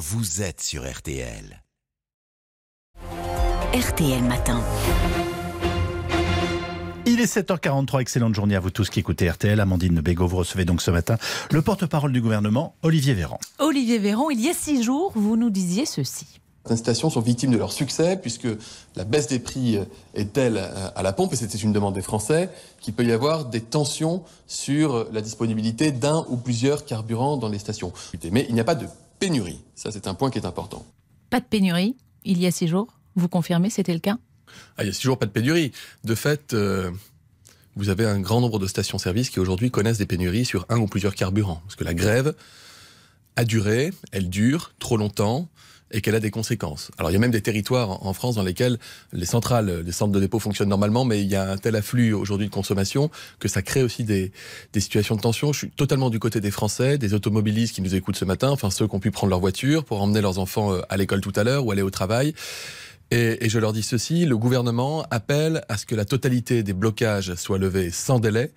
[0.00, 1.62] vous êtes sur RTL.
[3.74, 4.62] RTL Matin.
[7.04, 9.60] Il est 7h43, excellente journée à vous tous qui écoutez RTL.
[9.60, 11.18] Amandine Bégaud, vous recevez donc ce matin
[11.50, 13.38] le porte-parole du gouvernement, Olivier Véran.
[13.58, 16.40] Olivier Véran, il y a six jours, vous nous disiez ceci.
[16.62, 18.48] Certaines stations sont victimes de leur succès puisque
[18.96, 19.78] la baisse des prix
[20.14, 22.48] est telle à la pompe, et c'était une demande des Français,
[22.80, 27.58] qu'il peut y avoir des tensions sur la disponibilité d'un ou plusieurs carburants dans les
[27.58, 27.92] stations.
[28.32, 28.86] Mais il n'y a pas de
[29.20, 29.60] pénurie.
[29.76, 30.84] Ça, c'est un point qui est important.
[31.28, 31.94] Pas de pénurie,
[32.24, 32.88] il y a six jours.
[33.14, 34.18] Vous confirmez, c'était le cas?
[34.76, 35.70] Ah, Il y a six jours, pas de pénurie.
[36.02, 36.90] De fait, euh,
[37.76, 40.86] vous avez un grand nombre de stations-service qui aujourd'hui connaissent des pénuries sur un ou
[40.86, 41.60] plusieurs carburants.
[41.64, 42.34] Parce que la grève
[43.36, 45.48] a duré, elle dure trop longtemps
[45.90, 46.90] et qu'elle a des conséquences.
[46.98, 48.78] Alors il y a même des territoires en France dans lesquels
[49.12, 52.12] les centrales, les centres de dépôt fonctionnent normalement, mais il y a un tel afflux
[52.12, 54.32] aujourd'hui de consommation que ça crée aussi des,
[54.72, 55.52] des, situations de tension.
[55.52, 58.70] Je suis totalement du côté des Français, des automobilistes qui nous écoutent ce matin, enfin
[58.70, 61.32] ceux qui ont pu prendre leur voiture pour emmener leurs enfants euh, à l'école tout
[61.36, 62.34] à l'heure ou aller au travail.
[63.10, 66.72] Et, et, je leur dis ceci, le gouvernement appelle à ce que la totalité des
[66.72, 68.52] blocages soit levée sans délai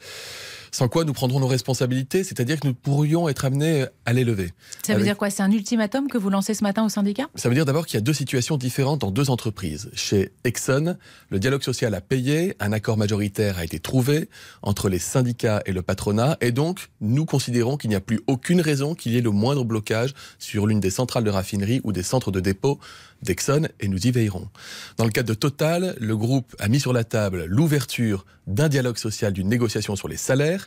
[0.73, 4.52] sans quoi nous prendrons nos responsabilités, c'est-à-dire que nous pourrions être amenés à les lever.
[4.85, 5.30] Ça veut dire quoi?
[5.30, 7.27] C'est un ultimatum que vous lancez ce matin au syndicat?
[7.35, 9.91] Ça veut dire d'abord qu'il y a deux situations différentes dans deux entreprises.
[9.93, 10.97] Chez Exxon,
[11.30, 14.30] le dialogue social a payé, un accord majoritaire a été trouvé
[14.63, 18.59] entre les syndicats et le patronat, et donc nous considérons qu'il n'y a plus aucune
[18.59, 22.03] raison qu'il y ait le moindre blocage sur l'une des centrales de raffinerie ou des
[22.03, 22.80] centres de dépôt
[23.21, 24.49] d'Exxon et nous y veillerons.
[24.97, 28.97] Dans le cadre de Total, le groupe a mis sur la table l'ouverture d'un dialogue
[28.97, 30.62] social, d'une négociation sur les salaires.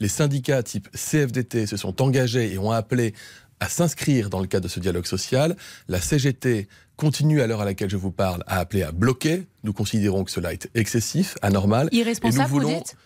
[0.00, 3.14] Les syndicats type CFDT se sont engagés et ont appelé
[3.60, 5.56] à s'inscrire dans le cadre de ce dialogue social.
[5.88, 9.46] La CGT continue à l'heure à laquelle je vous parle à appeler à bloquer.
[9.64, 11.88] Nous considérons que cela est excessif, anormal.
[11.92, 12.68] Irresponsable, et nous voulons...
[12.70, 12.96] vous dites?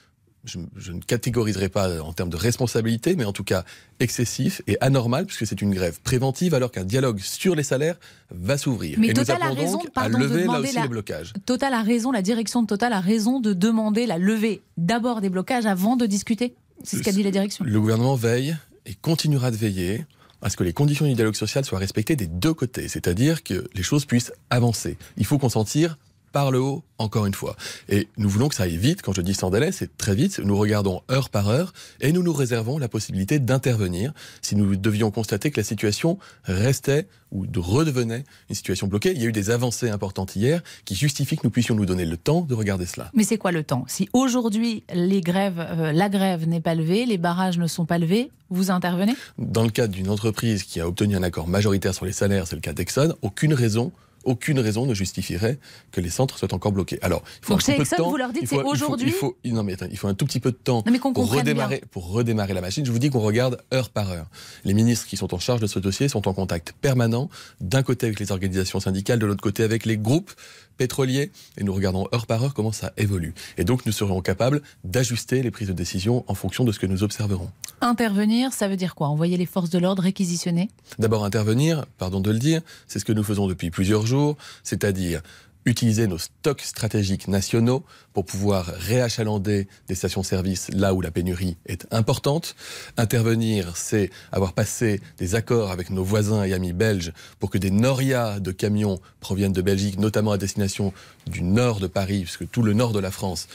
[0.45, 3.65] Je, je, ne catégoriserai pas en termes de responsabilité, mais en tout cas
[4.01, 7.97] excessif et anormal, puisque c'est une grève préventive, alors qu'un dialogue sur les salaires
[8.31, 8.99] va s'ouvrir.
[8.99, 10.83] Mais et Total nous a raison pardon, à lever de là aussi la...
[10.83, 11.33] les blocages.
[11.47, 15.31] Total a raison, la direction de Total a raison de demander la levée d'abord des
[15.31, 16.55] blocages avant de discuter.
[16.83, 17.65] C'est ce qu'a dit la direction.
[17.65, 20.05] Le gouvernement veille et continuera de veiller
[20.43, 23.67] à ce que les conditions du dialogue social soient respectées des deux côtés, c'est-à-dire que
[23.75, 24.99] les choses puissent avancer.
[25.17, 25.97] Il faut consentir
[26.35, 27.55] par le haut, encore une fois.
[27.89, 29.03] Et nous voulons que ça aille vite.
[29.03, 30.41] Quand je dis sans délai, c'est très vite.
[30.41, 34.13] Nous regardons heure par heure et nous nous réservons la possibilité d'intervenir
[34.43, 39.13] si nous devions constater que la situation restait ou de redevenait une situation bloquée.
[39.15, 42.05] Il y a eu des avancées importantes hier qui justifient que nous puissions nous donner
[42.05, 43.13] le temps de regarder cela.
[43.15, 43.85] Mais c'est quoi le temps?
[43.87, 47.99] Si aujourd'hui les grèves, euh, la grève n'est pas levée, les barrages ne sont pas
[47.99, 49.15] levés, vous intervenez?
[49.39, 52.57] Dans le cadre d'une entreprise qui a obtenu un accord majoritaire sur les salaires, c'est
[52.57, 53.93] le cas d'Exxon, aucune raison
[54.25, 55.59] aucune raison ne justifierait
[55.93, 56.99] que les centres soient encore bloqués.
[57.03, 58.11] Alors, il faut Donc un petit peu Exxon, de temps.
[58.11, 60.09] vous leur dites il c'est il faut- aujourd'hui il faut, non mais attends, il faut
[60.09, 62.85] un tout petit peu de temps Non, mais qu'on pour redémarrer, pour redémarrer la machine.
[62.85, 64.27] Je vous dis qu'on regarde heure par heure.
[64.65, 67.29] Les ministres qui sont en charge de ce dossier sont en contact permanent,
[67.61, 70.33] d'un côté avec les organisations syndicales, de l'autre côté avec les groupes
[70.77, 73.33] pétroliers, et nous regardons heure par heure comment ça évolue.
[73.59, 76.87] Et donc nous serons capables d'ajuster les prises de décision en fonction de ce que
[76.87, 77.51] nous observerons.
[77.81, 79.09] Intervenir, ça veut dire quoi?
[79.09, 80.71] Envoyer les forces de l'ordre réquisitionner?
[80.99, 85.23] D'abord intervenir, pardon de le dire, c'est ce que nous faisons depuis plusieurs jours, c'est-à-dire
[85.67, 91.87] utiliser nos stocks stratégiques nationaux pour pouvoir réachalander des stations-service là où la pénurie est
[91.93, 92.55] importante.
[92.97, 97.71] Intervenir, c'est avoir passé des accords avec nos voisins et amis belges pour que des
[97.71, 100.93] norias de camions proviennent de Belgique, notamment à destination
[101.27, 103.49] du nord de Paris, puisque tout le nord de la France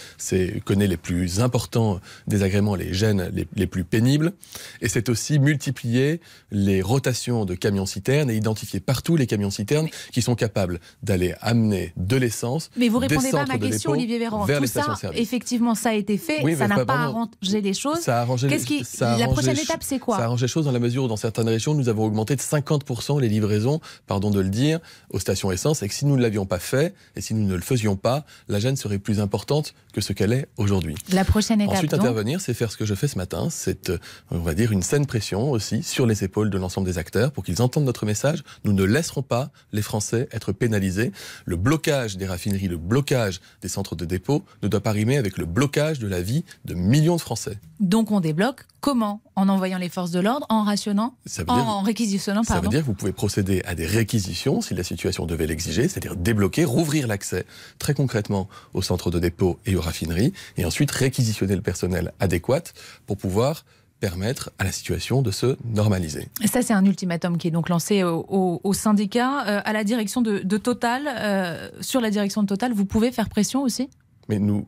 [0.66, 4.34] connaît les plus importants désagréments, les gènes les, les plus pénibles.
[4.82, 6.20] Et c'est aussi multiplier
[6.52, 12.16] les rotations de camions-citernes et identifier partout les camions-citernes qui sont capables d'aller amener de
[12.16, 12.72] l'essence.
[12.78, 14.46] Mais vous des répondez pas à ma question, Olivier Véran.
[14.46, 16.42] vers Tout les ça, effectivement, ça a été fait.
[16.44, 18.00] Oui, ça n'a pas arrangé les choses.
[18.00, 20.26] Ça a arrangé Qu'est-ce qui- ça a la prochaine les- étape, c'est quoi Ça a
[20.26, 23.20] arrangé les choses dans la mesure où, dans certaines régions, nous avons augmenté de 50%
[23.20, 24.80] les livraisons, pardon de le dire,
[25.12, 27.56] aux stations essence, et que si nous ne l'avions pas fait, et si nous ne
[27.56, 30.96] le faisions pas, la gêne serait plus importante que ce qu'elle est aujourd'hui.
[31.12, 33.90] La prochaine étape, Ensuite, donc intervenir, c'est faire ce que je fais ce matin, c'est,
[33.90, 33.98] euh,
[34.32, 37.44] on va dire, une saine pression aussi sur les épaules de l'ensemble des acteurs pour
[37.44, 38.44] qu'ils entendent notre message.
[38.64, 41.12] Nous ne laisserons pas les Français être pénalisés.
[41.46, 45.38] Le blocage des raffineries, le blocage des centres de dépôt ne doit pas rimer avec
[45.38, 47.58] le blocage de la vie de millions de Français.
[47.80, 48.66] Donc on débloque.
[48.82, 49.22] Comment?
[49.36, 52.56] En envoyant les forces de l'ordre, en rationnant, Ça veut en, dire- en réquisitionnant, Ça
[52.56, 52.70] veut pardon.
[52.70, 56.64] dire que vous pouvez procéder à des réquisitions si la situation devait l'exiger, c'est-à-dire débloquer,
[56.66, 57.46] rouvrir l'accès
[57.78, 62.64] très concrètement aux centres de dépôt et aux raffineries, et ensuite réquisitionner le personnel adéquat
[63.06, 63.66] pour pouvoir
[64.00, 66.28] permettre à la situation de se normaliser.
[66.44, 69.74] Et Ça, c'est un ultimatum qui est donc lancé au, au- au syndicat, euh, à
[69.74, 71.04] la direction de, de Total.
[71.08, 73.90] euh, sur la direction de Total, vous pouvez faire pression aussi?
[74.30, 74.68] Mais nous,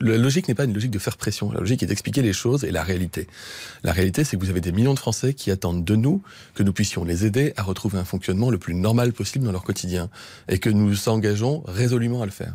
[0.00, 1.52] la logique n'est pas une logique de faire pression.
[1.52, 3.28] La logique est d'expliquer les choses et la réalité.
[3.84, 6.20] La réalité, c'est que vous avez des millions de Français qui attendent de nous
[6.54, 9.62] que nous puissions les aider à retrouver un fonctionnement le plus normal possible dans leur
[9.62, 10.10] quotidien
[10.48, 12.54] et que nous nous engageons résolument à le faire.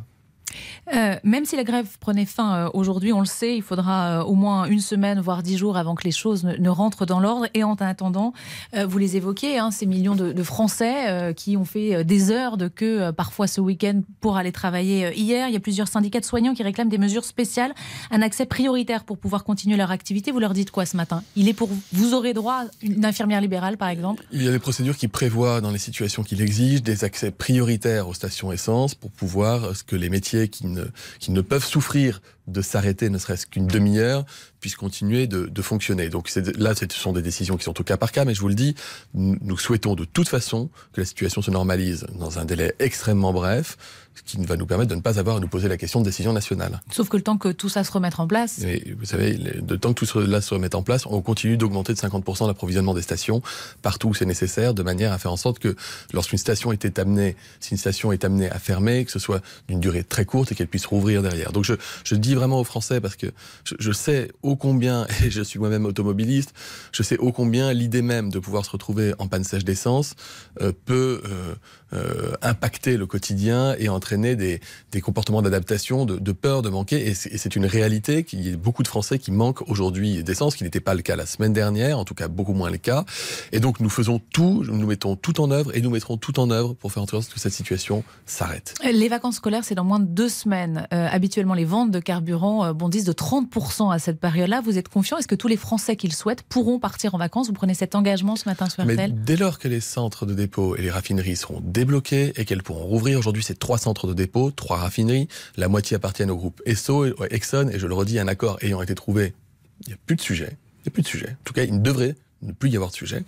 [0.93, 4.23] Euh, même si la grève prenait fin euh, aujourd'hui, on le sait, il faudra euh,
[4.23, 7.47] au moins une semaine, voire dix jours avant que les choses ne, rentrent dans l'ordre.
[7.53, 8.33] Et en attendant,
[8.73, 13.11] vous les évoquez, hein, ces millions de, Français qui ont fait des heures de queue
[13.11, 15.47] parfois ce week-end pour aller travailler hier.
[15.47, 17.73] Il y a plusieurs syndicats de soignants qui réclament des mesures spéciales,
[18.09, 20.31] un accès prioritaire pour pouvoir continuer leur activité.
[20.31, 21.23] Vous leur dites quoi ce matin?
[21.35, 24.23] Il est pour vous aurez droit à une infirmière libérale, par exemple?
[24.31, 28.07] Il y a des procédures qui prévoient, dans les situations qui l'exigent, des accès prioritaires
[28.07, 30.80] aux stations essence pour pouvoir ce que les métiers qui ne,
[31.19, 34.25] qui ne peuvent souffrir de s'arrêter ne serait-ce qu'une demi-heure
[34.59, 36.09] puisse continuer de, de fonctionner.
[36.09, 38.47] Donc là, ce sont des décisions qui sont au cas par cas, mais je vous
[38.47, 38.75] le dis,
[39.13, 43.77] nous souhaitons de toute façon que la situation se normalise dans un délai extrêmement bref,
[44.13, 46.05] ce qui va nous permettre de ne pas avoir à nous poser la question de
[46.05, 46.81] décision nationale.
[46.91, 48.59] Sauf que le temps que tout ça se remette en place...
[48.61, 51.93] Mais vous savez, le temps que tout cela se remette en place, on continue d'augmenter
[51.93, 53.41] de 50% l'approvisionnement des stations
[53.81, 55.75] partout où c'est nécessaire, de manière à faire en sorte que
[56.13, 59.79] lorsqu'une station était amenée, si une station est amenée à fermer, que ce soit d'une
[59.79, 61.51] durée très courte et qu'elle puisse rouvrir derrière.
[61.51, 61.73] Donc je,
[62.03, 63.27] je dis vraiment aux Français, parce que
[63.63, 66.53] je, sais ô combien, et je suis moi-même automobiliste,
[66.91, 70.15] je sais ô combien l'idée même de pouvoir se retrouver en panne sèche d'essence
[70.61, 71.55] euh, peut euh,
[71.93, 74.59] euh, impacter le quotidien et entraîner des,
[74.91, 77.07] des comportements d'adaptation, de, peur de manquer.
[77.07, 80.57] Et c'est une réalité qu'il y a beaucoup de Français qui manquent aujourd'hui d'essence, ce
[80.57, 83.05] qui n'était pas le cas la semaine dernière, en tout cas beaucoup moins le cas.
[83.51, 86.49] Et donc nous faisons tout, nous mettons tout en œuvre et nous mettrons tout en
[86.49, 88.73] œuvre pour faire en sorte que cette situation s'arrête.
[88.83, 90.87] Les vacances scolaires, c'est dans moins de deux semaines.
[90.91, 94.61] Habituellement, les ventes de carburant euh, bondissent de 30% à cette période-là.
[94.61, 95.17] Vous êtes confiant?
[95.17, 97.47] Est-ce que tous les Français qui le souhaitent pourront partir en vacances?
[97.47, 99.13] Vous prenez cet engagement ce matin sur RTL?
[99.23, 102.85] dès lors que les centres de dépôt et les raffineries seront débloqués et qu'elles pourront
[102.85, 103.19] rouvrir.
[103.19, 105.27] Aujourd'hui, c'est trois centres de dépôt, trois raffineries.
[105.57, 108.95] La moitié appartiennent au groupe Esso, Exxon, et je le redis, un accord ayant été
[108.95, 109.33] trouvé,
[109.81, 110.57] il n'y a plus de sujet.
[110.79, 111.29] Il n'y a plus de sujet.
[111.29, 113.23] En tout cas, il ne devrait ne plus y avoir de sujet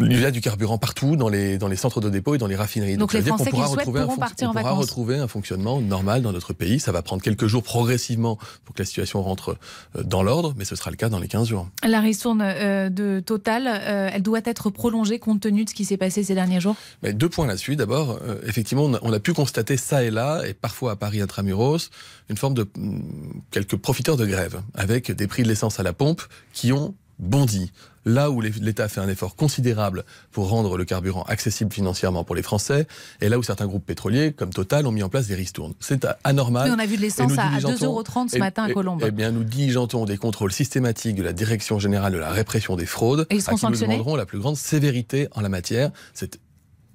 [0.00, 2.46] il y a du carburant partout dans les, dans les centres de dépôt et dans
[2.46, 2.96] les raffineries.
[2.96, 6.52] Donc, les Français qui retrouver un, partir on pourra retrouver un fonctionnement normal dans notre
[6.52, 6.80] pays.
[6.80, 9.56] Ça va prendre quelques jours progressivement pour que la situation rentre
[9.96, 11.68] euh, dans l'ordre, mais ce sera le cas dans les 15 jours.
[11.86, 15.84] La ristourne euh, de Total, euh, elle doit être prolongée compte tenu de ce qui
[15.84, 17.76] s'est passé ces derniers jours mais Deux points là-dessus.
[17.76, 21.20] D'abord, effectivement, on a, on a, pu constater ça et là, et parfois à Paris
[21.20, 21.90] intramuros,
[22.28, 23.02] une forme de mm,
[23.50, 26.22] quelques profiteurs de grève, avec des prix de l'essence à la pompe
[26.52, 27.72] qui ont bondi.
[28.04, 32.42] Là où l'État fait un effort considérable pour rendre le carburant accessible financièrement pour les
[32.42, 32.86] Français,
[33.20, 35.74] et là où certains groupes pétroliers, comme Total, ont mis en place des ristournes.
[35.80, 36.72] C'est anormal.
[36.72, 39.02] on a vu de l'essence à 2,30€ ce matin à Colombe.
[39.04, 42.86] Eh bien, nous diligentons des contrôles systématiques de la Direction générale de la répression des
[42.86, 45.90] fraudes, et ils seront à qui nous demanderons la plus grande sévérité en la matière.
[46.14, 46.38] C'est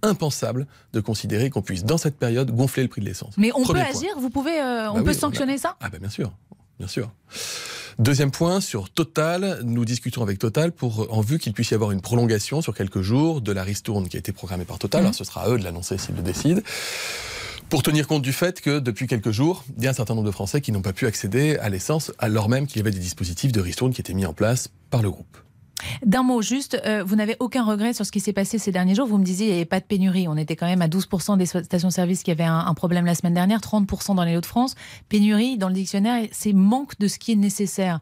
[0.03, 3.33] impensable de considérer qu'on puisse, dans cette période, gonfler le prix de l'essence.
[3.37, 5.75] Mais on peut agir, vous pouvez, euh, on bah peut sanctionner ça?
[5.81, 6.31] Ah ben bien sûr,
[6.79, 7.11] bien sûr.
[8.01, 11.91] Deuxième point, sur Total, nous discutons avec Total pour, en vue qu'il puisse y avoir
[11.91, 15.01] une prolongation sur quelques jours de la ristourne qui a été programmée par Total.
[15.01, 15.05] Mhm.
[15.05, 16.61] Alors ce sera à eux de l'annoncer s'ils le décident
[17.69, 20.25] pour tenir compte du fait que depuis quelques jours, il y a un certain nombre
[20.25, 22.99] de Français qui n'ont pas pu accéder à l'essence alors même qu'il y avait des
[22.99, 25.37] dispositifs de ristourne qui étaient mis en place par le groupe.
[26.05, 28.95] D'un mot juste, euh, vous n'avez aucun regret sur ce qui s'est passé ces derniers
[28.95, 29.07] jours.
[29.07, 30.27] Vous me disiez qu'il n'y avait pas de pénurie.
[30.27, 33.59] On était quand même à 12% des stations-service qui avaient un, problème la semaine dernière,
[33.59, 34.75] 30% dans les Hauts-de-France.
[35.09, 37.99] Pénurie, dans le dictionnaire, c'est manque de ce qui est nécessaire.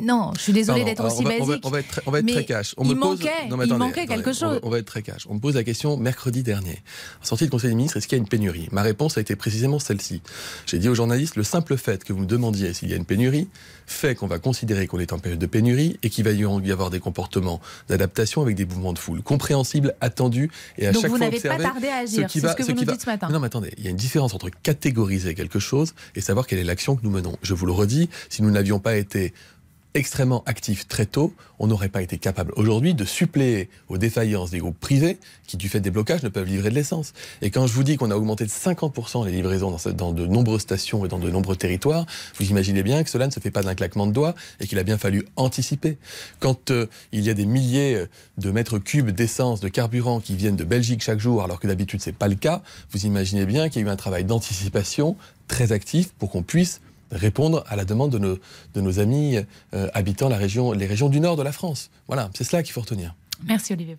[0.00, 1.64] Non, je suis désolé d'être aussi basique.
[1.64, 2.74] On va, être, très cash.
[2.82, 4.60] il manquait, quelque chose.
[4.62, 5.26] On, va être très cash.
[5.28, 6.82] On me pose la question mercredi dernier.
[7.22, 8.68] En sortie du Conseil des ministres, est-ce qu'il y a une pénurie?
[8.72, 10.22] Ma réponse a été précisément celle-ci.
[10.66, 13.04] J'ai dit aux journalistes, le simple fait que vous me demandiez s'il y a une
[13.04, 13.48] pénurie
[13.86, 16.90] fait qu'on va considérer qu'on est en période de pénurie et qu'il va y avoir
[16.90, 21.16] des comportements d'adaptation avec des mouvements de foule compréhensibles, attendus et à Donc chaque vous
[21.16, 23.28] fois n'avez pas tardé à agir, c'est ce que vous nous dites ce matin.
[23.30, 26.58] Non mais attendez, il y a une différence entre catégoriser quelque chose et savoir quelle
[26.58, 27.36] est l'action que nous menons.
[27.42, 29.32] Je vous le redis, si nous n'avions pas été
[29.94, 34.58] extrêmement actif très tôt, on n'aurait pas été capable aujourd'hui de suppléer aux défaillances des
[34.58, 37.14] groupes privés qui, du fait des blocages, ne peuvent livrer de l'essence.
[37.42, 40.26] Et quand je vous dis qu'on a augmenté de 50% les livraisons dans, dans, de
[40.26, 42.06] nombreuses stations et dans de nombreux territoires,
[42.38, 44.78] vous imaginez bien que cela ne se fait pas d'un claquement de doigts et qu'il
[44.78, 45.96] a bien fallu anticiper.
[46.38, 50.36] Quand euh, il y a des milliers euh, de mètres cubes d'essence, de carburant qui
[50.36, 53.68] viennent de Belgique chaque jour, alors que d'habitude c'est pas le cas, vous imaginez bien
[53.68, 55.16] qu'il y a eu un travail d'anticipation
[55.48, 56.80] très actif pour qu'on puisse
[57.10, 59.36] répondre à la demande de nos, amis
[59.74, 60.36] euh, habitant les
[60.86, 61.90] régions du nord de la France.
[62.06, 63.14] Voilà, c'est cela qu'il faut retenir.
[63.44, 63.96] Merci Olivier.